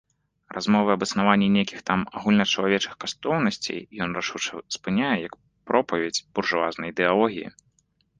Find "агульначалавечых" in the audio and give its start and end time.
2.21-2.93